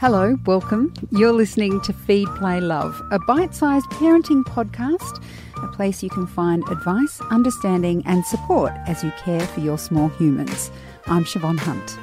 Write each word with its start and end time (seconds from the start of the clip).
Hello, 0.00 0.38
welcome. 0.46 0.94
You're 1.10 1.32
listening 1.32 1.80
to 1.80 1.92
Feed, 1.92 2.28
Play, 2.36 2.60
Love, 2.60 3.02
a 3.10 3.18
bite 3.18 3.52
sized 3.52 3.86
parenting 3.86 4.44
podcast, 4.44 5.20
a 5.56 5.66
place 5.74 6.04
you 6.04 6.08
can 6.08 6.24
find 6.24 6.62
advice, 6.68 7.20
understanding, 7.32 8.04
and 8.06 8.24
support 8.24 8.70
as 8.86 9.02
you 9.02 9.10
care 9.18 9.44
for 9.44 9.58
your 9.58 9.76
small 9.76 10.06
humans. 10.10 10.70
I'm 11.06 11.24
Siobhan 11.24 11.58
Hunt. 11.58 11.98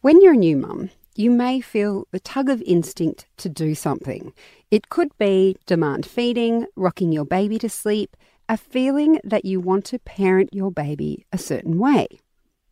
When 0.00 0.22
you're 0.22 0.32
a 0.32 0.38
new 0.38 0.56
mum, 0.56 0.88
you 1.14 1.30
may 1.30 1.60
feel 1.60 2.08
the 2.10 2.20
tug 2.20 2.48
of 2.48 2.62
instinct 2.62 3.26
to 3.36 3.50
do 3.50 3.74
something. 3.74 4.32
It 4.70 4.88
could 4.88 5.10
be 5.18 5.58
demand 5.66 6.06
feeding, 6.06 6.64
rocking 6.74 7.12
your 7.12 7.26
baby 7.26 7.58
to 7.58 7.68
sleep, 7.68 8.16
a 8.48 8.56
feeling 8.56 9.20
that 9.24 9.44
you 9.44 9.60
want 9.60 9.84
to 9.86 9.98
parent 9.98 10.54
your 10.54 10.70
baby 10.70 11.26
a 11.34 11.36
certain 11.36 11.78
way. 11.78 12.06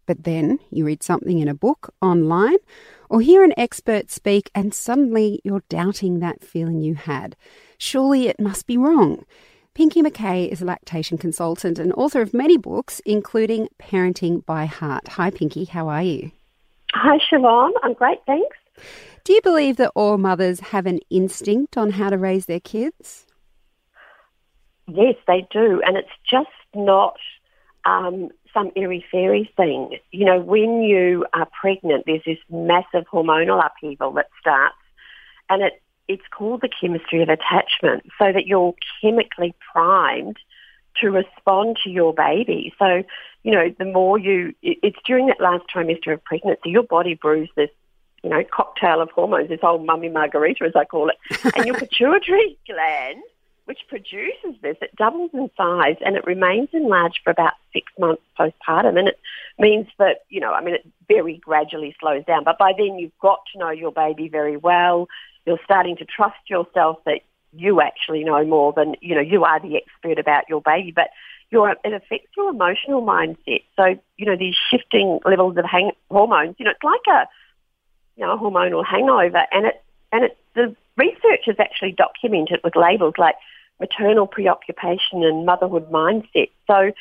But 0.07 0.25
then 0.25 0.59
you 0.71 0.87
read 0.87 1.03
something 1.03 1.39
in 1.39 1.49
a 1.49 1.55
book, 1.55 1.93
online, 2.01 2.57
or 3.09 3.21
hear 3.21 3.45
an 3.45 3.55
expert 3.57 4.11
speak, 4.11 4.51
and 4.55 4.75
suddenly 4.75 5.41
you're 5.45 5.65
doubting 5.69 6.21
that 6.21 6.45
feeling 6.45 6.81
you 6.81 6.95
had. 6.95 7.37
Surely 7.79 8.29
it 8.29 8.41
must 8.41 8.67
be 8.67 8.77
wrong. 8.77 9.25
Pinky 9.75 10.03
McKay 10.03 10.49
is 10.49 10.63
a 10.63 10.65
lactation 10.65 11.19
consultant 11.19 11.79
and 11.79 11.93
author 11.95 12.21
of 12.21 12.33
many 12.33 12.57
books, 12.57 13.01
including 13.05 13.69
Parenting 13.79 14.47
by 14.47 14.67
Heart. 14.67 15.09
Hi, 15.09 15.31
Pinky, 15.31 15.65
how 15.65 15.89
are 15.89 16.03
you? 16.03 16.31
Hi, 16.93 17.19
Siobhan. 17.19 17.73
I'm 17.83 17.93
great, 17.93 18.19
thanks. 18.25 18.57
Do 19.25 19.33
you 19.33 19.41
believe 19.43 19.77
that 19.79 19.91
all 19.97 20.17
mothers 20.17 20.61
have 20.61 20.87
an 20.87 21.01
instinct 21.11 21.77
on 21.77 21.91
how 21.91 22.11
to 22.11 22.19
raise 22.19 22.47
their 22.47 22.61
kids? 22.61 23.27
Yes, 24.87 25.17
they 25.27 25.47
do. 25.51 25.83
And 25.85 25.97
it's 25.97 26.09
just 26.29 26.51
not 26.75 27.17
um, 27.85 28.29
some 28.55 28.71
airy 28.77 29.05
fairy 29.11 29.51
thing. 29.57 29.99
You 30.13 30.25
know, 30.25 30.41
when 30.41 30.83
you 30.83 31.27
are 31.35 31.49
pregnant, 31.61 32.05
there's 32.07 32.23
this 32.25 32.39
massive 32.49 33.05
hormonal 33.13 33.65
upheaval 33.65 34.13
that 34.13 34.29
starts, 34.41 34.77
and 35.51 35.63
it 35.63 35.83
it's 36.07 36.23
called 36.31 36.61
the 36.61 36.69
chemistry 36.69 37.23
of 37.23 37.29
attachment, 37.29 38.05
so 38.19 38.33
that 38.33 38.47
you're 38.47 38.75
chemically 39.01 39.55
primed 39.73 40.37
to 41.01 41.11
respond 41.11 41.79
to 41.83 41.91
your 41.91 42.13
baby. 42.13 42.73
So, 42.79 43.03
you 43.43 43.53
know, 43.53 43.75
the 43.79 43.85
more 43.85 44.19
you, 44.19 44.55
it's 44.63 44.99
during 45.05 45.27
that 45.27 45.41
last 45.41 45.65
trimester 45.75 46.13
of 46.13 46.23
pregnancy, 46.25 46.71
your 46.71 46.83
body 46.83 47.15
brews 47.15 47.49
this, 47.57 47.71
you 48.23 48.31
know, 48.31 48.45
cocktail 48.45 49.01
of 49.01 49.11
hormones, 49.11 49.49
this 49.49 49.61
whole 49.61 49.79
mummy 49.79 50.09
margarita, 50.09 50.65
as 50.65 50.77
I 50.77 50.85
call 50.85 51.11
it, 51.11 51.57
and 51.57 51.67
your 51.67 51.75
pituitary 51.79 52.59
gland 52.67 53.23
which 53.67 53.81
produces 53.89 54.61
this, 54.61 54.77
it 54.83 54.95
doubles 54.97 55.31
in 55.33 55.51
size 55.57 55.97
and 56.05 56.17
it 56.17 56.27
remains 56.27 56.69
enlarged 56.73 57.21
for 57.25 57.31
about 57.31 57.55
six 57.73 57.91
months 57.99 58.23
postpartum. 58.39 58.99
And 58.99 59.09
it 59.09 59.19
means 59.59 59.87
that, 59.99 60.25
you 60.29 60.41
know, 60.41 60.53
I 60.53 60.63
mean, 60.63 60.75
it 60.75 60.87
very 61.09 61.39
gradually 61.39 61.97
slows 61.99 62.25
down. 62.27 62.45
But 62.45 62.59
by 62.59 62.73
then 62.77 62.99
you've 62.99 63.19
got 63.21 63.41
to 63.53 63.59
know 63.59 63.71
your 63.71 63.93
baby 63.93 64.29
very 64.29 64.57
well. 64.57 65.09
You're 65.47 65.61
starting 65.65 65.97
to 65.97 66.05
trust 66.05 66.49
yourself 66.49 66.99
that 67.07 67.21
you 67.53 67.81
actually 67.81 68.25
know 68.25 68.45
more 68.45 68.73
than, 68.73 68.97
you 69.01 69.15
know, 69.15 69.21
you 69.21 69.45
are 69.45 69.61
the 69.61 69.77
expert 69.77 70.19
about 70.19 70.45
your 70.49 70.61
baby. 70.61 70.93
But 70.95 71.09
your, 71.51 71.71
it 71.71 71.93
affects 71.93 72.31
your 72.37 72.51
emotional 72.51 73.03
mindset. 73.03 73.63
So, 73.77 73.99
you 74.17 74.27
know, 74.27 74.37
these 74.37 74.57
shifting 74.71 75.21
levels 75.25 75.57
of 75.57 75.65
hang- 75.65 75.93
hormones, 76.11 76.57
you 76.59 76.65
know, 76.67 76.73
it's 76.73 76.83
like 76.83 77.01
a, 77.09 77.29
you 78.17 78.27
know, 78.27 78.35
a 78.35 78.39
hormonal 78.39 78.85
hangover. 78.85 79.45
And 79.53 79.67
it, 79.67 79.83
and 80.13 80.25
it, 80.25 80.39
the 80.55 80.77
research 80.97 81.43
has 81.47 81.57
actually 81.59 81.93
documented 81.93 82.61
with 82.63 82.77
labels 82.77 83.15
like 83.19 83.37
maternal 83.81 84.27
preoccupation 84.27 85.25
and 85.25 85.45
motherhood 85.47 85.91
mindset. 85.91 86.51
So 86.67 86.93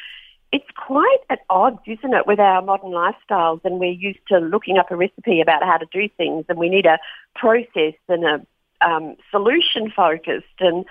it's 0.51 0.69
quite 0.75 1.17
at 1.29 1.39
odds, 1.49 1.79
isn't 1.87 2.13
it, 2.13 2.27
with 2.27 2.39
our 2.39 2.61
modern 2.61 2.91
lifestyles 2.91 3.61
and 3.63 3.79
we're 3.79 3.91
used 3.91 4.19
to 4.27 4.37
looking 4.37 4.77
up 4.77 4.91
a 4.91 4.95
recipe 4.95 5.41
about 5.41 5.63
how 5.63 5.77
to 5.77 5.87
do 5.91 6.07
things 6.15 6.45
and 6.49 6.57
we 6.57 6.69
need 6.69 6.85
a 6.85 6.99
process 7.35 7.95
and 8.07 8.23
a 8.23 8.45
um, 8.87 9.15
solution 9.31 9.91
focused 9.95 10.59
and 10.59 10.85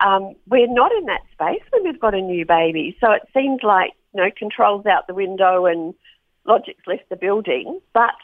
um, 0.00 0.34
we're 0.48 0.72
not 0.72 0.92
in 0.92 1.06
that 1.06 1.22
space 1.32 1.62
when 1.70 1.84
we've 1.84 2.00
got 2.00 2.14
a 2.14 2.20
new 2.20 2.44
baby. 2.44 2.96
So 3.00 3.10
it 3.12 3.22
seems 3.34 3.60
like, 3.62 3.92
you 4.14 4.22
know, 4.22 4.30
controls 4.36 4.86
out 4.86 5.06
the 5.06 5.14
window 5.14 5.66
and 5.66 5.94
logic's 6.46 6.86
left 6.86 7.08
the 7.08 7.16
building, 7.16 7.80
but 7.92 8.14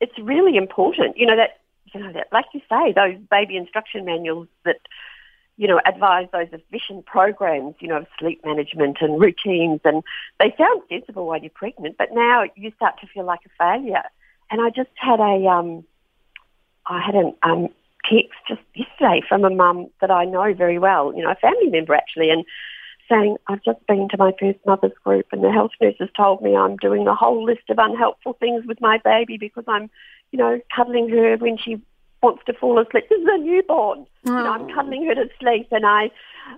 it's 0.00 0.18
really 0.18 0.56
important, 0.56 1.16
you 1.16 1.26
know, 1.26 1.36
that, 1.36 1.60
you 1.94 2.00
know, 2.00 2.12
like 2.32 2.46
you 2.52 2.60
say, 2.68 2.92
those 2.92 3.16
baby 3.30 3.56
instruction 3.56 4.04
manuals 4.04 4.48
that 4.64 4.80
you 5.56 5.68
know, 5.68 5.80
advise 5.86 6.26
those 6.32 6.48
efficient 6.52 7.06
programs, 7.06 7.76
you 7.78 7.88
know, 7.88 7.98
of 7.98 8.06
sleep 8.18 8.44
management 8.44 8.98
and 9.00 9.20
routines. 9.20 9.80
And 9.84 10.02
they 10.40 10.54
sound 10.58 10.82
sensible 10.88 11.26
while 11.26 11.40
you're 11.40 11.50
pregnant, 11.50 11.96
but 11.96 12.08
now 12.12 12.44
you 12.56 12.72
start 12.76 13.00
to 13.00 13.06
feel 13.06 13.24
like 13.24 13.40
a 13.46 13.50
failure. 13.56 14.02
And 14.50 14.60
I 14.60 14.70
just 14.70 14.90
had 14.96 15.20
a, 15.20 15.46
um, 15.46 15.84
I 16.86 17.00
had 17.00 17.14
a 17.14 17.32
um, 17.42 17.68
text 18.04 18.32
just 18.48 18.62
yesterday 18.74 19.22
from 19.28 19.44
a 19.44 19.50
mum 19.50 19.88
that 20.00 20.10
I 20.10 20.24
know 20.24 20.52
very 20.54 20.78
well, 20.78 21.14
you 21.14 21.22
know, 21.22 21.30
a 21.30 21.36
family 21.36 21.68
member 21.68 21.94
actually, 21.94 22.30
and 22.30 22.44
saying, 23.08 23.36
I've 23.46 23.62
just 23.62 23.86
been 23.86 24.08
to 24.10 24.16
my 24.18 24.32
first 24.38 24.58
mother's 24.66 24.96
group 25.04 25.26
and 25.32 25.42
the 25.42 25.52
health 25.52 25.72
nurses 25.80 26.08
told 26.16 26.42
me 26.42 26.56
I'm 26.56 26.76
doing 26.76 27.06
a 27.06 27.14
whole 27.14 27.44
list 27.44 27.68
of 27.68 27.78
unhelpful 27.78 28.34
things 28.34 28.64
with 28.66 28.80
my 28.80 28.98
baby 29.04 29.36
because 29.36 29.64
I'm, 29.68 29.90
you 30.30 30.38
know, 30.38 30.60
cuddling 30.74 31.08
her 31.10 31.36
when 31.36 31.58
she 31.58 31.80
wants 32.22 32.42
to 32.46 32.54
fall 32.54 32.78
asleep. 32.78 33.04
This 33.10 33.20
is 33.20 33.28
a 33.30 33.38
newborn. 33.38 34.06
Oh. 34.26 34.30
You 34.30 34.32
know, 34.32 34.52
I'm 34.52 34.70
oh. 34.70 34.74
cuddling 34.74 35.06
her 35.06 35.14
to 35.14 35.28
sleep 35.38 35.68
and 35.70 35.86
I, 35.86 36.10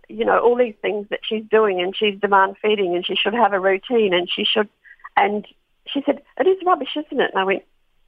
you 0.09 0.25
know, 0.25 0.39
all 0.39 0.57
these 0.57 0.77
things 0.83 1.07
that 1.11 1.21
she's 1.23 1.45
doing 1.51 1.81
and 1.81 1.95
she's 1.97 2.19
demand 2.21 2.57
feeding 2.63 2.95
and 2.95 3.05
she 3.05 3.17
should 3.17 3.35
have 3.35 3.53
a 3.53 3.61
routine 3.61 4.15
and 4.15 4.29
she 4.31 4.45
should, 4.45 4.69
and 5.17 5.47
she 5.87 6.03
said, 6.05 6.23
it 6.39 6.47
is 6.47 6.59
rubbish, 6.65 6.97
isn't 6.97 7.21
it? 7.21 7.31
And 7.33 7.41
I 7.41 7.45
went, 7.45 7.63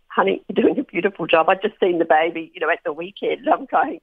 honey, 0.08 0.42
you're 0.48 0.62
doing 0.62 0.78
a 0.78 0.84
beautiful 0.84 1.26
job. 1.26 1.48
I'd 1.48 1.62
just 1.62 1.78
seen 1.80 1.98
the 1.98 2.04
baby, 2.04 2.50
you 2.54 2.60
know, 2.60 2.70
at 2.70 2.80
the 2.84 2.92
weekend. 2.92 3.48
I'm 3.48 3.66
going, 3.66 4.00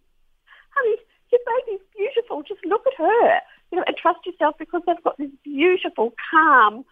honey, 0.72 0.96
your 1.32 1.42
baby's 1.46 1.86
beautiful. 1.96 2.44
Just 2.44 2.66
look 2.66 2.84
at 2.88 2.94
her, 2.98 3.42
you 3.76 3.82
know, 3.82 3.86
and 3.88 3.98
trust 3.98 4.26
yourself 4.26 4.56
because 4.58 4.82
they've 4.88 5.04
got 5.04 5.18
this 5.18 5.30
beautiful, 5.44 6.14
calm 6.32 6.86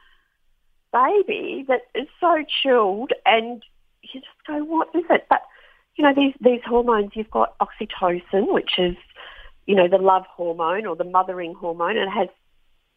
baby 0.91 1.63
that 1.69 1.83
is 1.95 2.09
so 2.19 2.43
chilled 2.61 3.13
and 3.25 3.63
you 4.01 4.19
just 4.19 4.25
go, 4.45 4.61
what 4.65 4.89
is 4.93 5.05
it? 5.09 5.25
But 5.29 5.43
you 5.95 6.03
know, 6.03 6.13
these, 6.13 6.33
these 6.41 6.59
hormones, 6.65 7.11
you've 7.13 7.31
got 7.31 7.55
oxytocin, 7.59 8.51
which 8.51 8.71
is, 8.77 8.97
you 9.65 9.75
know, 9.75 9.87
the 9.87 9.97
love 9.97 10.25
hormone 10.25 10.85
or 10.85 10.95
the 10.95 11.05
mothering 11.05 11.53
hormone, 11.53 11.97
and 11.97 12.09
it 12.09 12.13
has, 12.13 12.27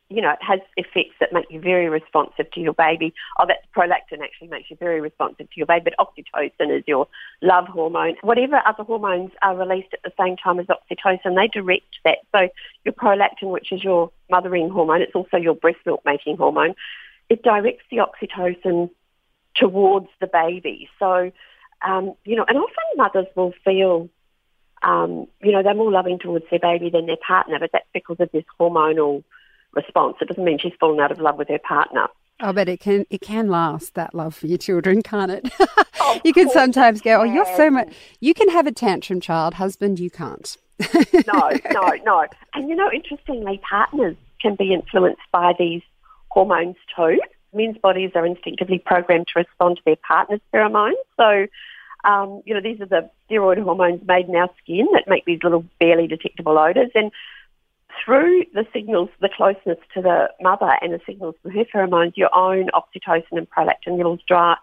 you 0.08 0.22
know, 0.22 0.30
it 0.30 0.38
has 0.40 0.60
effects 0.76 1.16
that 1.18 1.32
make 1.32 1.46
you 1.50 1.60
very 1.60 1.88
responsive 1.88 2.50
to 2.52 2.60
your 2.60 2.74
baby. 2.74 3.12
Oh, 3.38 3.44
that's 3.46 3.66
prolactin 3.76 4.22
actually 4.22 4.48
makes 4.48 4.70
you 4.70 4.76
very 4.76 5.00
responsive 5.00 5.50
to 5.50 5.56
your 5.56 5.66
baby, 5.66 5.90
but 5.90 6.06
oxytocin 6.06 6.76
is 6.76 6.84
your 6.86 7.08
love 7.42 7.66
hormone. 7.66 8.14
Whatever 8.22 8.62
other 8.64 8.84
hormones 8.84 9.32
are 9.42 9.56
released 9.56 9.92
at 9.92 10.02
the 10.04 10.12
same 10.18 10.36
time 10.36 10.60
as 10.60 10.66
oxytocin, 10.66 11.34
they 11.34 11.48
direct 11.48 11.96
that. 12.04 12.18
So 12.32 12.48
your 12.84 12.94
prolactin, 12.94 13.50
which 13.50 13.72
is 13.72 13.82
your 13.82 14.10
mothering 14.30 14.70
hormone, 14.70 15.02
it's 15.02 15.14
also 15.14 15.36
your 15.36 15.54
breast 15.54 15.78
milk 15.84 16.02
making 16.04 16.36
hormone, 16.36 16.74
it 17.28 17.42
directs 17.42 17.84
the 17.90 17.98
oxytocin 17.98 18.90
towards 19.56 20.08
the 20.20 20.28
baby. 20.28 20.88
So 21.00 21.32
um, 21.82 22.14
you 22.24 22.36
know, 22.36 22.44
and 22.46 22.56
often 22.56 22.74
mothers 22.96 23.26
will 23.34 23.52
feel, 23.64 24.08
um, 24.82 25.26
you 25.42 25.52
know, 25.52 25.62
they're 25.62 25.74
more 25.74 25.90
loving 25.90 26.18
towards 26.18 26.44
their 26.50 26.60
baby 26.60 26.90
than 26.90 27.06
their 27.06 27.16
partner, 27.26 27.58
but 27.58 27.70
that's 27.72 27.88
because 27.92 28.16
of 28.20 28.30
this 28.32 28.44
hormonal 28.58 29.24
response. 29.76 30.16
It 30.20 30.28
doesn't 30.28 30.44
mean 30.44 30.58
she's 30.58 30.72
fallen 30.80 31.00
out 31.00 31.12
of 31.12 31.20
love 31.20 31.36
with 31.36 31.48
her 31.48 31.58
partner. 31.58 32.08
Oh, 32.40 32.52
but 32.52 32.68
it 32.68 32.80
can 32.80 33.06
it 33.08 33.20
can 33.20 33.48
last 33.48 33.94
that 33.94 34.14
love 34.14 34.34
for 34.34 34.46
your 34.46 34.58
children, 34.58 35.02
can't 35.02 35.30
it? 35.30 35.50
you 36.24 36.32
can 36.32 36.50
sometimes 36.50 37.00
go, 37.00 37.20
oh, 37.20 37.24
you're 37.24 37.56
so 37.56 37.70
much. 37.70 37.94
You 38.20 38.34
can 38.34 38.48
have 38.50 38.66
a 38.66 38.72
tantrum 38.72 39.20
child, 39.20 39.54
husband, 39.54 39.98
you 39.98 40.10
can't. 40.10 40.56
no, 41.26 41.50
no, 41.72 41.92
no. 42.04 42.26
And 42.52 42.68
you 42.68 42.74
know, 42.74 42.90
interestingly, 42.92 43.60
partners 43.68 44.16
can 44.42 44.54
be 44.54 44.74
influenced 44.74 45.22
by 45.32 45.54
these 45.58 45.82
hormones 46.28 46.76
too 46.94 47.18
men's 47.56 47.78
bodies 47.78 48.12
are 48.14 48.26
instinctively 48.26 48.78
programmed 48.78 49.26
to 49.28 49.40
respond 49.40 49.78
to 49.78 49.82
their 49.84 49.96
partner's 49.96 50.40
pheromones. 50.52 50.92
So, 51.16 51.46
um, 52.04 52.42
you 52.44 52.54
know, 52.54 52.60
these 52.60 52.80
are 52.80 52.86
the 52.86 53.10
steroid 53.28 53.62
hormones 53.62 54.06
made 54.06 54.28
in 54.28 54.36
our 54.36 54.50
skin 54.62 54.86
that 54.92 55.08
make 55.08 55.24
these 55.24 55.40
little 55.42 55.64
barely 55.80 56.06
detectable 56.06 56.58
odours. 56.58 56.90
And 56.94 57.10
through 58.04 58.44
the 58.54 58.66
signals, 58.72 59.08
the 59.20 59.28
closeness 59.28 59.78
to 59.94 60.02
the 60.02 60.30
mother 60.40 60.72
and 60.80 60.92
the 60.92 61.00
signals 61.06 61.34
from 61.42 61.52
her 61.52 61.64
pheromones, 61.64 62.16
your 62.16 62.34
own 62.34 62.68
oxytocin 62.68 63.32
and 63.32 63.48
prolactin 63.50 63.96
levels 63.96 64.20
dry, 64.26 64.56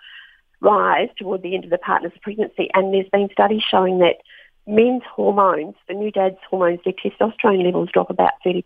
rise 0.62 1.10
toward 1.18 1.42
the 1.42 1.56
end 1.56 1.64
of 1.64 1.70
the 1.70 1.78
partner's 1.78 2.14
pregnancy. 2.22 2.70
And 2.74 2.94
there's 2.94 3.10
been 3.10 3.30
studies 3.32 3.64
showing 3.70 4.00
that 4.00 4.18
men's 4.66 5.04
hormones, 5.10 5.76
the 5.88 5.94
new 5.94 6.12
dad's 6.12 6.38
hormones, 6.50 6.80
their 6.86 6.94
testosterone 6.94 7.64
levels 7.64 7.90
drop 7.94 8.10
about 8.10 8.34
30%. 8.46 8.64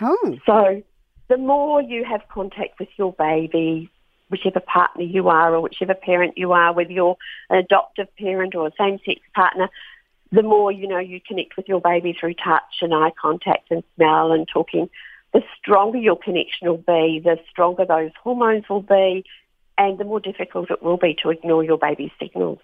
Oh. 0.00 0.38
So 0.44 0.82
the 1.28 1.38
more 1.38 1.80
you 1.80 2.04
have 2.04 2.22
contact 2.28 2.78
with 2.78 2.88
your 2.96 3.12
baby, 3.12 3.90
whichever 4.30 4.60
partner 4.60 5.04
you 5.04 5.28
are 5.28 5.54
or 5.54 5.60
whichever 5.60 5.94
parent 5.94 6.36
you 6.36 6.52
are, 6.52 6.72
whether 6.72 6.90
you're 6.90 7.16
an 7.50 7.58
adoptive 7.58 8.08
parent 8.16 8.54
or 8.54 8.66
a 8.66 8.72
same-sex 8.78 9.20
partner, 9.34 9.68
the 10.32 10.42
more 10.42 10.72
you 10.72 10.88
know 10.88 10.98
you 10.98 11.20
connect 11.20 11.56
with 11.56 11.68
your 11.68 11.80
baby 11.80 12.16
through 12.18 12.34
touch 12.34 12.82
and 12.82 12.94
eye 12.94 13.12
contact 13.20 13.70
and 13.70 13.82
smell 13.94 14.32
and 14.32 14.46
talking, 14.48 14.88
the 15.32 15.42
stronger 15.58 15.98
your 15.98 16.16
connection 16.16 16.68
will 16.68 16.76
be, 16.78 17.20
the 17.22 17.38
stronger 17.50 17.84
those 17.84 18.10
hormones 18.22 18.68
will 18.68 18.82
be, 18.82 19.24
and 19.78 19.98
the 19.98 20.04
more 20.04 20.20
difficult 20.20 20.70
it 20.70 20.82
will 20.82 20.96
be 20.96 21.16
to 21.22 21.30
ignore 21.30 21.62
your 21.62 21.78
baby's 21.78 22.10
signals. 22.18 22.58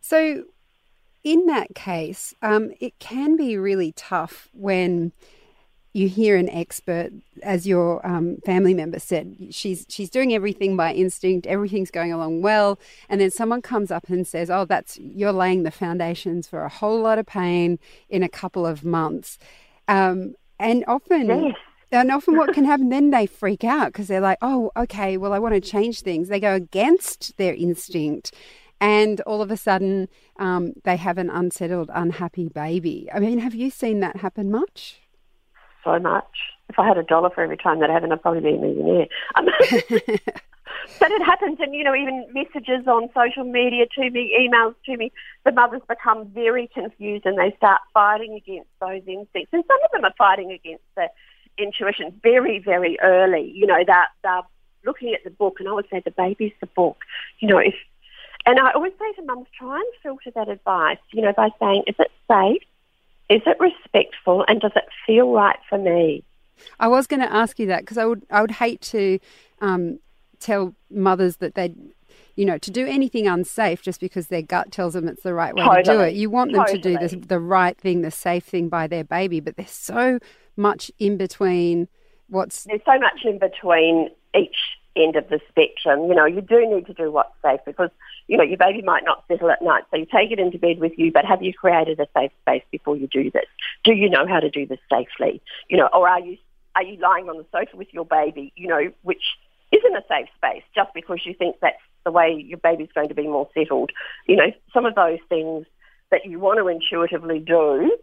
So, 0.00 0.44
in 1.24 1.46
that 1.46 1.74
case, 1.74 2.34
um, 2.42 2.72
it 2.78 2.98
can 2.98 3.36
be 3.36 3.56
really 3.56 3.92
tough 3.92 4.48
when 4.52 5.12
you 5.96 6.08
hear 6.08 6.36
an 6.36 6.48
expert, 6.50 7.10
as 7.42 7.66
your 7.66 8.06
um, 8.06 8.36
family 8.44 8.74
member 8.74 8.98
said, 8.98 9.36
she's 9.50 9.86
she's 9.88 10.10
doing 10.10 10.34
everything 10.34 10.76
by 10.76 10.92
instinct, 10.92 11.46
everything's 11.46 11.90
going 11.90 12.12
along 12.12 12.42
well, 12.42 12.78
and 13.08 13.20
then 13.20 13.30
someone 13.30 13.62
comes 13.62 13.90
up 13.90 14.08
and 14.08 14.26
says, 14.26 14.50
"Oh, 14.50 14.64
that's 14.64 14.98
you're 14.98 15.32
laying 15.32 15.62
the 15.62 15.70
foundations 15.70 16.46
for 16.46 16.62
a 16.62 16.68
whole 16.68 17.00
lot 17.00 17.18
of 17.18 17.26
pain 17.26 17.78
in 18.08 18.22
a 18.22 18.28
couple 18.28 18.66
of 18.66 18.84
months," 18.84 19.38
um, 19.88 20.34
and 20.58 20.84
often. 20.86 21.28
Yes. 21.28 21.56
And 21.92 22.10
often, 22.10 22.36
what 22.36 22.52
can 22.52 22.64
happen 22.64 22.88
then 22.88 23.10
they 23.12 23.26
freak 23.26 23.62
out 23.62 23.92
because 23.92 24.08
they're 24.08 24.20
like, 24.20 24.38
oh, 24.42 24.72
okay, 24.76 25.16
well, 25.16 25.32
I 25.32 25.38
want 25.38 25.54
to 25.54 25.60
change 25.60 26.00
things. 26.00 26.28
They 26.28 26.40
go 26.40 26.52
against 26.52 27.36
their 27.36 27.54
instinct 27.54 28.32
and 28.80 29.20
all 29.22 29.40
of 29.40 29.50
a 29.50 29.56
sudden 29.56 30.08
um, 30.38 30.74
they 30.84 30.96
have 30.96 31.16
an 31.16 31.30
unsettled, 31.30 31.90
unhappy 31.94 32.48
baby. 32.48 33.08
I 33.14 33.20
mean, 33.20 33.38
have 33.38 33.54
you 33.54 33.70
seen 33.70 34.00
that 34.00 34.16
happen 34.16 34.50
much? 34.50 35.05
So 35.86 35.98
much. 35.98 36.26
If 36.68 36.78
I 36.78 36.86
had 36.86 36.98
a 36.98 37.02
dollar 37.02 37.30
for 37.30 37.42
every 37.42 37.56
time 37.56 37.80
that 37.80 37.90
happened, 37.90 38.12
I'd 38.12 38.20
probably 38.20 38.40
be 38.40 38.56
a 38.56 38.60
millionaire. 38.60 39.06
Um, 39.36 39.46
but 40.98 41.10
it 41.12 41.22
happens, 41.22 41.58
and 41.60 41.74
you 41.74 41.84
know, 41.84 41.94
even 41.94 42.26
messages 42.34 42.86
on 42.88 43.08
social 43.14 43.44
media 43.44 43.86
to 43.94 44.10
me, 44.10 44.36
emails 44.38 44.74
to 44.86 44.96
me, 44.96 45.12
the 45.44 45.52
mothers 45.52 45.82
become 45.88 46.26
very 46.26 46.68
confused 46.74 47.24
and 47.24 47.38
they 47.38 47.54
start 47.56 47.80
fighting 47.94 48.34
against 48.34 48.68
those 48.80 49.02
instincts. 49.06 49.52
And 49.52 49.64
some 49.66 49.78
of 49.84 49.90
them 49.92 50.04
are 50.04 50.14
fighting 50.18 50.50
against 50.50 50.84
the 50.96 51.08
intuition 51.56 52.18
very, 52.22 52.58
very 52.58 52.98
early. 53.00 53.52
You 53.54 53.66
know, 53.66 53.82
they're, 53.86 54.08
they're 54.24 54.42
looking 54.84 55.14
at 55.14 55.22
the 55.24 55.30
book, 55.30 55.56
and 55.60 55.68
I 55.68 55.72
would 55.72 55.86
say 55.90 56.02
the 56.04 56.10
baby's 56.10 56.52
the 56.60 56.66
book. 56.66 56.98
You 57.38 57.48
know, 57.48 57.58
if 57.58 57.74
and 58.44 58.60
I 58.60 58.70
always 58.72 58.92
say 58.98 59.12
to 59.20 59.26
mums, 59.26 59.48
try 59.58 59.76
and 59.76 59.92
filter 60.02 60.30
that 60.36 60.48
advice. 60.48 60.98
You 61.12 61.22
know, 61.22 61.32
by 61.32 61.50
saying, 61.60 61.82
is 61.88 61.96
it 61.98 62.10
safe? 62.30 62.62
Is 63.28 63.42
it 63.46 63.56
respectful 63.58 64.44
and 64.48 64.60
does 64.60 64.72
it 64.76 64.84
feel 65.06 65.32
right 65.32 65.58
for 65.68 65.78
me? 65.78 66.24
I 66.80 66.88
was 66.88 67.06
going 67.06 67.20
to 67.20 67.32
ask 67.32 67.58
you 67.58 67.66
that 67.66 67.80
because 67.80 67.98
I 67.98 68.04
would 68.04 68.24
I 68.30 68.40
would 68.40 68.52
hate 68.52 68.80
to 68.82 69.18
um, 69.60 69.98
tell 70.40 70.74
mothers 70.90 71.36
that 71.36 71.54
they 71.54 71.74
you 72.36 72.44
know, 72.44 72.58
to 72.58 72.70
do 72.70 72.86
anything 72.86 73.26
unsafe 73.26 73.82
just 73.82 73.98
because 73.98 74.28
their 74.28 74.42
gut 74.42 74.70
tells 74.70 74.92
them 74.92 75.08
it's 75.08 75.22
the 75.22 75.32
right 75.32 75.54
way 75.54 75.64
totally. 75.64 75.82
to 75.84 75.92
do 75.92 76.00
it. 76.00 76.14
You 76.14 76.28
want 76.28 76.52
them 76.52 76.66
totally. 76.66 76.96
to 76.96 77.08
do 77.08 77.20
the, 77.20 77.26
the 77.26 77.40
right 77.40 77.76
thing, 77.78 78.02
the 78.02 78.10
safe 78.10 78.44
thing 78.44 78.68
by 78.68 78.86
their 78.86 79.04
baby, 79.04 79.40
but 79.40 79.56
there's 79.56 79.70
so 79.70 80.18
much 80.54 80.90
in 80.98 81.16
between 81.16 81.88
what's. 82.28 82.64
There's 82.64 82.82
so 82.84 82.98
much 82.98 83.20
in 83.24 83.38
between 83.38 84.10
each 84.36 84.56
end 84.96 85.16
of 85.16 85.28
the 85.28 85.40
spectrum. 85.48 86.08
You 86.08 86.14
know, 86.14 86.26
you 86.26 86.40
do 86.40 86.66
need 86.66 86.86
to 86.86 86.94
do 86.94 87.10
what's 87.10 87.34
safe 87.42 87.60
because, 87.66 87.90
you 88.28 88.36
know, 88.36 88.44
your 88.44 88.56
baby 88.56 88.82
might 88.82 89.04
not 89.04 89.24
settle 89.28 89.50
at 89.50 89.62
night. 89.62 89.84
So 89.90 89.96
you 89.96 90.06
take 90.06 90.30
it 90.30 90.38
into 90.38 90.58
bed 90.58 90.78
with 90.78 90.92
you, 90.96 91.12
but 91.12 91.24
have 91.24 91.42
you 91.42 91.52
created 91.52 92.00
a 92.00 92.06
safe 92.16 92.32
space 92.42 92.62
before 92.70 92.96
you 92.96 93.06
do 93.06 93.30
this? 93.30 93.46
Do 93.84 93.92
you 93.92 94.08
know 94.08 94.26
how 94.26 94.40
to 94.40 94.50
do 94.50 94.66
this 94.66 94.80
safely? 94.90 95.40
You 95.68 95.78
know, 95.78 95.88
or 95.92 96.08
are 96.08 96.20
you 96.20 96.38
are 96.74 96.82
you 96.82 96.98
lying 97.00 97.28
on 97.28 97.38
the 97.38 97.46
sofa 97.50 97.76
with 97.76 97.92
your 97.92 98.04
baby, 98.04 98.52
you 98.54 98.68
know, 98.68 98.92
which 99.02 99.22
isn't 99.72 99.96
a 99.96 100.04
safe 100.08 100.28
space 100.36 100.62
just 100.74 100.92
because 100.94 101.20
you 101.24 101.34
think 101.34 101.56
that's 101.60 101.76
the 102.04 102.12
way 102.12 102.44
your 102.46 102.58
baby's 102.58 102.92
going 102.94 103.08
to 103.08 103.14
be 103.14 103.26
more 103.26 103.48
settled. 103.54 103.90
You 104.26 104.36
know, 104.36 104.52
some 104.72 104.84
of 104.84 104.94
those 104.94 105.18
things 105.28 105.66
that 106.10 106.26
you 106.26 106.38
want 106.38 106.58
to 106.58 106.68
intuitively 106.68 107.40
do, 107.40 107.96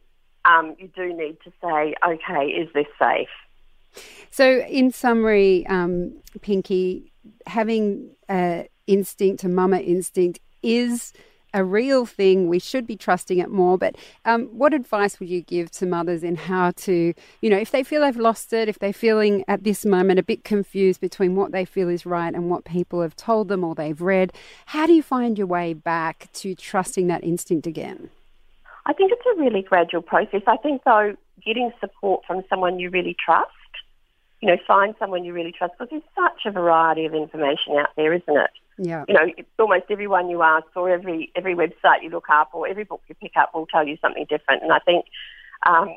um, 0.46 0.76
you 0.78 0.90
do 0.94 1.14
need 1.14 1.38
to 1.46 1.52
say, 1.62 1.96
okay, 2.06 2.48
is 2.48 2.68
this 2.74 2.88
safe? 3.00 3.30
So, 4.32 4.60
in 4.62 4.92
summary, 4.92 5.66
um, 5.68 6.14
Pinky, 6.42 7.12
having 7.46 8.10
uh, 8.30 8.64
instinct, 8.88 9.44
a 9.44 9.50
mama 9.50 9.78
instinct, 9.78 10.40
is 10.62 11.14
a 11.54 11.64
real 11.64 12.06
thing. 12.06 12.48
We 12.48 12.60
should 12.60 12.88
be 12.88 12.96
trusting 12.96 13.38
it 13.38 13.50
more. 13.50 13.78
But 13.78 13.96
um, 14.26 14.46
what 14.48 14.74
advice 14.74 15.20
would 15.20 15.30
you 15.30 15.42
give 15.42 15.70
to 15.72 15.86
mothers 15.86 16.24
in 16.24 16.36
how 16.36 16.72
to, 16.72 17.14
you 17.42 17.50
know, 17.50 17.58
if 17.58 17.72
they 17.72 17.84
feel 17.84 18.02
they've 18.02 18.18
lost 18.18 18.54
it, 18.54 18.68
if 18.68 18.80
they're 18.80 18.92
feeling 18.92 19.46
at 19.48 19.64
this 19.64 19.86
moment 19.86 20.20
a 20.20 20.24
bit 20.24 20.44
confused 20.44 21.00
between 21.00 21.36
what 21.36 21.52
they 21.52 21.66
feel 21.66 21.90
is 21.90 22.06
right 22.06 22.34
and 22.34 22.50
what 22.50 22.66
people 22.66 23.02
have 23.02 23.16
told 23.16 23.50
them 23.50 23.64
or 23.64 23.76
they've 23.76 24.02
read, 24.02 24.34
how 24.68 24.88
do 24.88 24.94
you 24.94 25.04
find 25.04 25.38
your 25.38 25.48
way 25.48 25.74
back 25.74 26.30
to 26.34 26.56
trusting 26.56 27.08
that 27.08 27.24
instinct 27.24 27.68
again? 27.68 28.10
I 28.86 28.94
think 28.94 29.12
it's 29.12 29.22
a 29.38 29.40
really 29.40 29.62
gradual 29.62 30.02
process. 30.02 30.42
I 30.48 30.58
think, 30.58 30.84
though, 30.84 31.16
getting 31.46 31.72
support 31.80 32.24
from 32.26 32.44
someone 32.50 32.80
you 32.80 32.90
really 32.90 33.16
trust 33.24 33.52
you 34.44 34.50
know, 34.50 34.58
find 34.68 34.94
someone 35.00 35.24
you 35.24 35.32
really 35.32 35.54
trust 35.54 35.74
because 35.80 35.90
there's 35.90 36.04
such 36.14 36.46
a 36.46 36.52
variety 36.52 37.06
of 37.06 37.14
information 37.14 37.78
out 37.78 37.88
there, 37.96 38.12
isn't 38.12 38.38
it? 38.38 38.50
Yeah. 38.78 39.06
You 39.08 39.14
know, 39.14 39.26
almost 39.58 39.86
everyone 39.90 40.30
you 40.30 40.42
ask 40.42 40.66
or 40.76 40.90
every 40.90 41.32
every 41.34 41.56
website 41.56 42.04
you 42.04 42.10
look 42.10 42.26
up 42.30 42.50
or 42.52 42.68
every 42.68 42.84
book 42.84 43.02
you 43.08 43.16
pick 43.16 43.38
up 43.38 43.54
will 43.54 43.68
tell 43.68 43.88
you 43.88 43.98
something 44.02 44.26
different. 44.28 44.62
And 44.62 44.74
I 44.74 44.80
think, 44.80 45.06
um, 45.66 45.96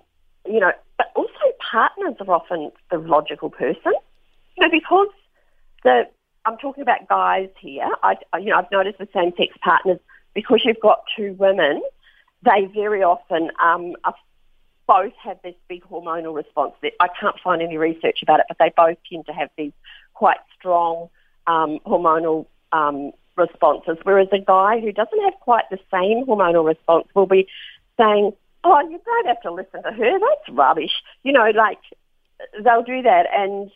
you 0.48 0.60
know, 0.60 0.70
but 0.96 1.08
also 1.16 1.32
partners 1.72 2.14
are 2.20 2.30
often 2.32 2.70
the 2.92 2.98
logical 2.98 3.50
person. 3.50 3.92
You 4.56 4.62
know, 4.62 4.70
because 4.70 5.08
the 5.82 6.04
I'm 6.44 6.56
talking 6.58 6.82
about 6.82 7.08
guys 7.08 7.48
here. 7.58 7.90
I, 8.04 8.14
you 8.38 8.50
know, 8.50 8.58
I've 8.58 8.70
noticed 8.70 9.00
with 9.00 9.08
same-sex 9.12 9.56
partners 9.60 9.98
because 10.34 10.62
you've 10.64 10.78
got 10.80 11.00
two 11.16 11.34
women, 11.36 11.82
they 12.44 12.70
very 12.72 13.02
often 13.02 13.50
um, 13.60 13.96
are 14.04 14.14
both 14.86 15.12
have 15.22 15.38
this 15.42 15.54
big 15.68 15.82
hormonal 15.84 16.34
response. 16.34 16.74
I 17.00 17.08
can't 17.20 17.36
find 17.42 17.62
any 17.62 17.76
research 17.76 18.20
about 18.22 18.40
it, 18.40 18.46
but 18.48 18.58
they 18.58 18.72
both 18.76 18.98
tend 19.10 19.26
to 19.26 19.32
have 19.32 19.50
these 19.56 19.72
quite 20.14 20.38
strong 20.58 21.08
um, 21.46 21.78
hormonal 21.86 22.46
um, 22.72 23.12
responses. 23.36 23.98
Whereas 24.02 24.28
a 24.32 24.38
guy 24.38 24.80
who 24.80 24.92
doesn't 24.92 25.22
have 25.24 25.34
quite 25.40 25.64
the 25.70 25.78
same 25.92 26.24
hormonal 26.26 26.66
response 26.66 27.06
will 27.14 27.26
be 27.26 27.48
saying, 27.98 28.32
"Oh, 28.64 28.80
you 28.88 29.00
don't 29.04 29.26
have 29.26 29.42
to 29.42 29.52
listen 29.52 29.82
to 29.82 29.92
her. 29.92 30.18
That's 30.18 30.56
rubbish." 30.56 31.02
You 31.22 31.32
know, 31.32 31.50
like 31.54 31.78
they'll 32.62 32.82
do 32.82 33.02
that, 33.02 33.26
and 33.32 33.70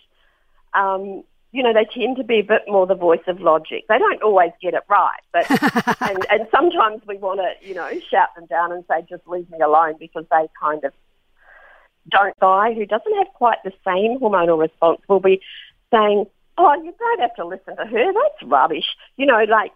um, 0.74 1.24
you 1.52 1.62
know, 1.62 1.73
they 1.73 1.85
tend 1.85 2.17
to 2.17 2.25
be 2.25 2.41
a 2.41 2.44
bit 2.44 2.62
more 2.69 2.87
the 2.87 2.94
voice 2.94 3.23
of 3.26 3.41
logic. 3.41 3.85
They 3.88 3.99
don't 3.99 4.23
always 4.23 4.52
get 4.62 4.75
it 4.75 4.85
right, 4.88 5.20
but 5.32 5.50
and, 6.00 6.25
and 6.31 6.49
sometimes 6.50 7.02
we 7.06 7.17
want 7.17 7.41
to, 7.41 7.67
you 7.67 7.75
know, 7.75 7.91
shout 8.11 8.29
them 8.37 8.47
down 8.47 8.73
and 8.73 8.85
say, 8.88 9.05
just 9.08 9.26
leave 9.26 9.50
me 9.50 9.58
alone 9.58 9.94
because 9.99 10.25
they 10.31 10.49
kind 10.61 10.85
of 10.85 10.93
don't 12.08 12.38
guy 12.41 12.73
who 12.75 12.87
doesn't 12.87 13.17
have 13.17 13.29
quite 13.35 13.58
the 13.64 13.73
same 13.85 14.19
hormonal 14.19 14.61
response 14.61 15.00
will 15.08 15.20
be 15.20 15.41
saying, 15.91 16.26
oh, 16.56 16.75
you 16.82 16.94
don't 16.99 17.20
have 17.20 17.35
to 17.37 17.47
listen 17.47 17.76
to 17.76 17.85
her. 17.85 18.12
That's 18.12 18.50
rubbish. 18.50 18.96
You 19.17 19.26
know, 19.26 19.44
like 19.49 19.73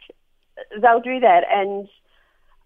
they'll 0.81 1.01
do 1.01 1.21
that 1.21 1.45
and 1.51 1.89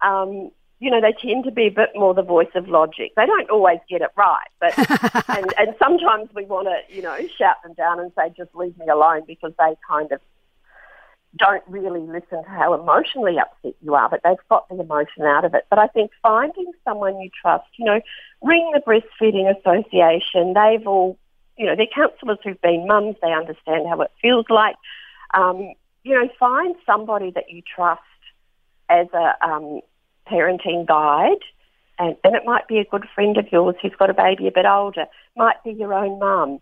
um, 0.01 0.51
you 0.81 0.91
know, 0.91 1.01
they 1.01 1.13
tend 1.13 1.45
to 1.45 1.51
be 1.51 1.67
a 1.67 1.71
bit 1.71 1.91
more 1.95 2.15
the 2.15 2.23
voice 2.23 2.51
of 2.55 2.69
logic. 2.69 3.13
They 3.17 3.27
don't 3.27 3.51
always 3.51 3.79
get 3.89 4.01
it 4.01 4.11
right, 4.17 4.49
but 4.61 4.79
and, 5.29 5.53
and 5.59 5.75
sometimes 5.79 6.31
we 6.35 6.45
want 6.45 6.69
to, 6.69 6.95
you 6.95 7.03
know, 7.03 7.17
shout 7.37 7.57
them 7.65 7.75
down 7.75 7.99
and 7.99 8.13
say, 8.17 8.33
just 8.37 8.55
leave 8.55 8.79
me 8.79 8.87
alone 8.87 9.23
because 9.27 9.53
they 9.59 9.75
kind 9.89 10.13
of 10.13 10.21
don't 11.37 11.63
really 11.67 12.01
listen 12.01 12.43
to 12.43 12.49
how 12.49 12.75
emotionally 12.75 13.37
upset 13.39 13.75
you 13.83 13.95
are, 13.95 14.09
but 14.09 14.21
they've 14.25 14.37
got 14.49 14.69
the 14.69 14.79
emotion 14.79 15.25
out 15.25 15.45
of 15.45 15.55
it. 15.55 15.67
But 15.69 15.79
I 15.79 15.89
think 15.89 16.11
finding 16.23 16.73
someone 16.85 17.21
you 17.21 17.31
trust, 17.41 17.69
you 17.77 17.85
know, 17.85 18.01
ring 18.43 18.71
the 18.73 18.81
Breastfeeding 18.81 19.53
Association. 19.59 20.55
They've 20.55 20.87
all, 20.87 21.19
you 21.57 21.67
know, 21.67 21.75
they're 21.77 21.87
counsellors 21.93 22.39
who've 22.45 22.61
been 22.61 22.87
mums. 22.87 23.17
They 23.21 23.33
understand 23.33 23.87
how 23.89 24.01
it 24.01 24.13
feels 24.23 24.47
like. 24.49 24.77
Um, 25.35 25.75
you 26.05 26.15
know, 26.15 26.29
find 26.39 26.75
somebody 26.87 27.31
that 27.33 27.51
you 27.51 27.63
trust 27.63 28.01
as 28.89 29.07
a 29.13 29.35
um, 29.47 29.81
parenting 30.31 30.87
guide, 30.87 31.43
and, 31.99 32.17
and 32.25 32.37
it 32.37 32.45
might 32.45 32.69
be 32.69 32.79
a 32.79 32.85
good 32.85 33.07
friend 33.15 33.37
of 33.37 33.47
yours 33.51 33.77
who's 33.81 33.95
got 33.99 34.11
a 34.11 34.15
baby 34.15 34.47
a 34.47 34.53
bit 34.53 34.67
older, 34.67 35.07
might 35.37 35.63
be 35.65 35.73
your 35.73 35.95
own 35.95 36.19
mum. 36.19 36.61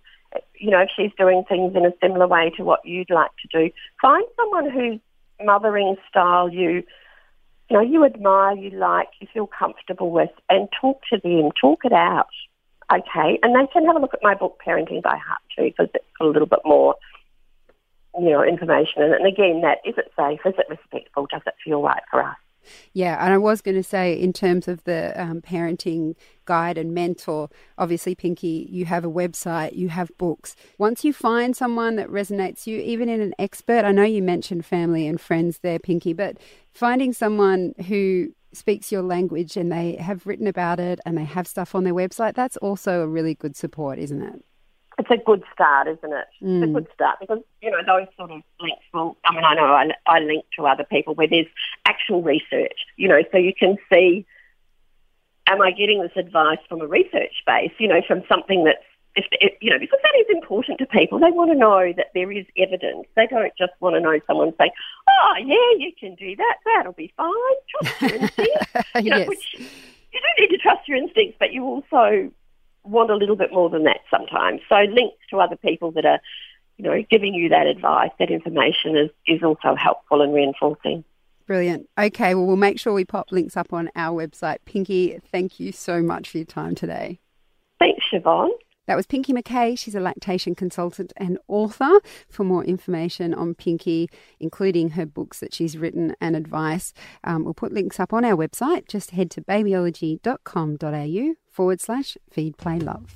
You 0.58 0.70
know, 0.70 0.80
if 0.80 0.90
she's 0.96 1.12
doing 1.16 1.44
things 1.48 1.74
in 1.74 1.84
a 1.84 1.92
similar 2.02 2.26
way 2.26 2.50
to 2.56 2.64
what 2.64 2.84
you'd 2.84 3.10
like 3.10 3.30
to 3.42 3.48
do, 3.52 3.70
find 4.00 4.24
someone 4.36 4.70
whose 4.70 5.00
mothering 5.44 5.96
style 6.08 6.48
you, 6.48 6.82
you 7.68 7.76
know, 7.76 7.80
you 7.80 8.04
admire, 8.04 8.56
you 8.56 8.70
like, 8.70 9.08
you 9.20 9.26
feel 9.32 9.46
comfortable 9.46 10.10
with, 10.10 10.30
and 10.48 10.68
talk 10.80 11.00
to 11.12 11.18
them, 11.22 11.50
talk 11.60 11.84
it 11.84 11.92
out. 11.92 12.28
Okay, 12.92 13.38
and 13.42 13.54
they 13.54 13.66
can 13.72 13.84
have 13.86 13.96
a 13.96 13.98
look 13.98 14.14
at 14.14 14.22
my 14.22 14.34
book, 14.34 14.60
Parenting 14.64 15.02
by 15.02 15.16
Heart, 15.16 15.42
too, 15.56 15.64
because 15.64 15.88
it's 15.92 16.04
got 16.18 16.26
a 16.26 16.30
little 16.30 16.46
bit 16.46 16.60
more, 16.64 16.94
you 18.16 18.30
know, 18.30 18.44
information 18.44 19.02
in 19.02 19.12
it. 19.12 19.20
And 19.20 19.26
again, 19.26 19.62
that 19.62 19.78
is 19.84 19.96
it 19.98 20.12
safe? 20.16 20.40
Is 20.46 20.54
it 20.56 20.66
respectful? 20.70 21.26
Does 21.28 21.42
it 21.46 21.54
feel 21.64 21.82
right 21.82 22.02
for 22.10 22.22
us? 22.22 22.36
Yeah, 22.92 23.22
and 23.24 23.32
I 23.32 23.38
was 23.38 23.60
going 23.60 23.76
to 23.76 23.82
say, 23.82 24.12
in 24.12 24.32
terms 24.32 24.68
of 24.68 24.84
the 24.84 25.12
um, 25.20 25.40
parenting 25.40 26.14
guide 26.44 26.78
and 26.78 26.94
mentor, 26.94 27.48
obviously, 27.78 28.14
Pinky, 28.14 28.68
you 28.70 28.84
have 28.86 29.04
a 29.04 29.10
website, 29.10 29.76
you 29.76 29.88
have 29.88 30.10
books. 30.18 30.56
Once 30.78 31.04
you 31.04 31.12
find 31.12 31.56
someone 31.56 31.96
that 31.96 32.08
resonates 32.08 32.66
you, 32.66 32.78
even 32.78 33.08
in 33.08 33.20
an 33.20 33.34
expert, 33.38 33.84
I 33.84 33.92
know 33.92 34.04
you 34.04 34.22
mentioned 34.22 34.64
family 34.64 35.06
and 35.06 35.20
friends 35.20 35.58
there, 35.58 35.78
Pinky, 35.78 36.12
but 36.12 36.38
finding 36.72 37.12
someone 37.12 37.74
who 37.86 38.32
speaks 38.52 38.90
your 38.90 39.02
language 39.02 39.56
and 39.56 39.70
they 39.70 39.96
have 39.96 40.26
written 40.26 40.46
about 40.46 40.80
it 40.80 40.98
and 41.04 41.18
they 41.18 41.24
have 41.24 41.46
stuff 41.46 41.74
on 41.74 41.84
their 41.84 41.94
website, 41.94 42.34
that's 42.34 42.56
also 42.58 43.02
a 43.02 43.06
really 43.06 43.34
good 43.34 43.56
support, 43.56 43.98
isn't 43.98 44.22
it? 44.22 44.42
It's 44.98 45.10
a 45.10 45.16
good 45.24 45.42
start, 45.52 45.88
isn't 45.88 46.12
it? 46.12 46.26
Mm. 46.42 46.62
It's 46.62 46.64
a 46.64 46.66
mm. 46.66 46.72
good 46.74 46.86
start 46.94 47.18
because, 47.20 47.40
you 47.60 47.70
know, 47.70 47.82
those 47.86 48.06
sort 48.16 48.30
of 48.30 48.42
links 48.60 48.84
will, 48.94 49.16
I 49.24 49.34
mean, 49.34 49.44
I 49.44 49.54
know 49.54 49.66
I, 49.66 49.90
I 50.06 50.20
link 50.20 50.44
to 50.56 50.66
other 50.66 50.84
people 50.84 51.14
where 51.14 51.28
there's 51.28 51.46
actual 51.84 52.22
research, 52.22 52.86
you 52.96 53.08
know, 53.08 53.22
so 53.30 53.38
you 53.38 53.52
can 53.52 53.76
see, 53.92 54.24
am 55.46 55.60
I 55.60 55.72
getting 55.72 56.00
this 56.00 56.16
advice 56.16 56.58
from 56.68 56.80
a 56.80 56.86
research 56.86 57.34
base, 57.46 57.72
you 57.78 57.88
know, 57.88 58.00
from 58.06 58.22
something 58.28 58.64
that's, 58.64 58.82
if, 59.16 59.24
if, 59.32 59.52
you 59.60 59.70
know, 59.70 59.78
because 59.78 59.98
that 60.02 60.18
is 60.18 60.26
important 60.28 60.78
to 60.78 60.86
people. 60.86 61.18
They 61.18 61.30
want 61.30 61.50
to 61.50 61.56
know 61.56 61.90
that 61.96 62.08
there 62.12 62.30
is 62.30 62.44
evidence. 62.58 63.06
They 63.16 63.26
don't 63.26 63.52
just 63.56 63.72
want 63.80 63.96
to 63.96 64.00
know 64.00 64.20
someone 64.26 64.52
saying, 64.58 64.72
oh, 65.08 65.34
yeah, 65.38 65.84
you 65.84 65.92
can 65.98 66.14
do 66.16 66.36
that. 66.36 66.56
That'll 66.66 66.92
be 66.92 67.12
fine. 67.16 67.32
Trust 67.70 68.02
your 68.02 68.14
instincts. 68.20 68.66
You 68.96 69.10
know, 69.10 69.16
yes. 69.16 69.28
which 69.28 69.54
you 69.56 70.20
do 70.20 70.42
need 70.42 70.48
to 70.48 70.58
trust 70.58 70.86
your 70.86 70.98
instincts, 70.98 71.36
but 71.38 71.52
you 71.52 71.64
also 71.64 72.30
want 72.86 73.10
a 73.10 73.16
little 73.16 73.36
bit 73.36 73.52
more 73.52 73.70
than 73.70 73.84
that 73.84 74.00
sometimes. 74.10 74.60
So 74.68 74.76
links 74.76 75.18
to 75.30 75.40
other 75.40 75.56
people 75.56 75.90
that 75.92 76.04
are, 76.04 76.20
you 76.76 76.84
know, 76.84 77.02
giving 77.10 77.34
you 77.34 77.48
that 77.50 77.66
advice, 77.66 78.10
that 78.18 78.30
information 78.30 78.96
is, 78.96 79.10
is 79.26 79.42
also 79.42 79.74
helpful 79.74 80.22
and 80.22 80.32
reinforcing. 80.34 81.04
Brilliant. 81.46 81.88
Okay, 81.96 82.34
well, 82.34 82.46
we'll 82.46 82.56
make 82.56 82.80
sure 82.80 82.92
we 82.92 83.04
pop 83.04 83.30
links 83.30 83.56
up 83.56 83.72
on 83.72 83.90
our 83.94 84.26
website. 84.26 84.58
Pinky, 84.64 85.20
thank 85.30 85.60
you 85.60 85.70
so 85.70 86.02
much 86.02 86.30
for 86.30 86.38
your 86.38 86.44
time 86.44 86.74
today. 86.74 87.20
Thanks, 87.78 88.04
Siobhan. 88.12 88.50
That 88.86 88.96
was 88.96 89.06
Pinky 89.06 89.32
McKay. 89.32 89.78
She's 89.78 89.94
a 89.94 90.00
lactation 90.00 90.54
consultant 90.54 91.12
and 91.16 91.38
author. 91.48 92.00
For 92.28 92.44
more 92.44 92.64
information 92.64 93.34
on 93.34 93.54
Pinky, 93.54 94.08
including 94.40 94.90
her 94.90 95.06
books 95.06 95.40
that 95.40 95.52
she's 95.54 95.76
written 95.76 96.14
and 96.20 96.36
advice, 96.36 96.92
um, 97.24 97.44
we'll 97.44 97.54
put 97.54 97.72
links 97.72 97.98
up 98.00 98.12
on 98.12 98.24
our 98.24 98.36
website. 98.36 98.88
Just 98.88 99.10
head 99.12 99.30
to 99.32 99.42
babyology.com.au 99.42 101.34
forward 101.50 101.80
slash 101.80 102.16
feed 102.30 102.56
play 102.58 102.78
love. 102.78 103.14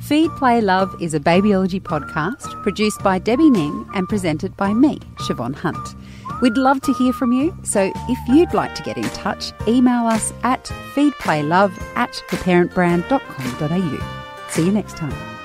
Feed 0.00 0.30
Play 0.36 0.60
Love 0.62 0.94
is 1.02 1.12
a 1.12 1.20
babyology 1.20 1.80
podcast 1.80 2.62
produced 2.62 3.02
by 3.02 3.18
Debbie 3.18 3.50
Ning 3.50 3.86
and 3.94 4.08
presented 4.08 4.56
by 4.56 4.72
me, 4.72 4.98
Siobhan 5.18 5.54
Hunt. 5.54 5.94
We'd 6.40 6.56
love 6.56 6.80
to 6.82 6.94
hear 6.94 7.12
from 7.12 7.32
you, 7.32 7.54
so 7.64 7.92
if 8.08 8.28
you'd 8.28 8.54
like 8.54 8.74
to 8.76 8.82
get 8.82 8.96
in 8.96 9.04
touch, 9.10 9.52
email 9.68 10.06
us 10.06 10.32
at 10.42 10.64
feedplaylove 10.94 11.78
at 11.96 12.12
theparentbrand.com.au. 12.30 14.19
See 14.50 14.66
you 14.66 14.72
next 14.72 14.96
time. 14.96 15.39